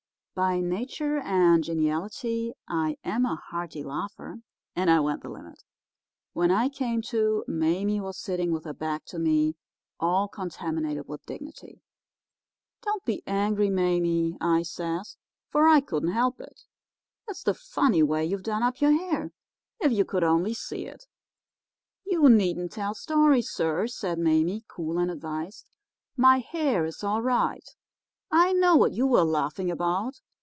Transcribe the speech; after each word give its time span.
By 0.33 0.59
nature 0.61 1.19
and 1.19 1.61
geniality 1.63 2.53
I 2.67 2.97
am 3.03 3.25
a 3.25 3.35
hearty 3.35 3.83
laugher, 3.83 4.37
and 4.75 4.89
I 4.89 4.99
went 5.01 5.21
the 5.21 5.29
limit. 5.29 5.61
When 6.33 6.49
I 6.49 6.67
came 6.69 7.01
to, 7.03 7.43
Mame 7.47 8.01
was 8.01 8.17
sitting 8.17 8.51
with 8.51 8.63
her 8.63 8.73
back 8.73 9.03
to 9.07 9.19
me, 9.19 9.55
all 9.99 10.27
contaminated 10.29 11.07
with 11.07 11.25
dignity. 11.27 11.83
"'Don't 12.81 13.03
be 13.05 13.21
angry, 13.27 13.69
Mame,' 13.69 14.37
I 14.41 14.63
says, 14.63 15.17
'for 15.49 15.67
I 15.67 15.79
couldn't 15.81 16.13
help 16.13 16.39
it. 16.41 16.61
It's 17.27 17.43
the 17.43 17.53
funny 17.53 18.01
way 18.01 18.25
you've 18.25 18.41
done 18.41 18.63
up 18.63 18.79
your 18.81 18.93
hair. 18.93 19.33
If 19.81 19.91
you 19.91 20.05
could 20.05 20.23
only 20.23 20.53
see 20.55 20.87
it!' 20.87 21.05
"'You 22.05 22.29
needn't 22.29 22.71
tell 22.71 22.95
stories, 22.95 23.51
sir,' 23.51 23.85
said 23.85 24.17
Mame, 24.17 24.61
cool 24.67 24.97
and 24.97 25.11
advised. 25.11 25.67
'My 26.17 26.39
hair 26.39 26.83
is 26.85 27.03
all 27.03 27.21
right. 27.21 27.69
I 28.33 28.53
know 28.53 28.75
what 28.77 28.93
you 28.93 29.05
were 29.05 29.23
laughing 29.25 29.69
about. 29.69 30.21